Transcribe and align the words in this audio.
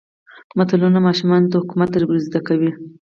متلونه 0.57 0.99
ماشومانو 1.07 1.49
ته 1.51 1.55
حکمت 1.61 1.91
ور 2.07 2.17
زده 2.25 2.39
کوي. 2.47 2.71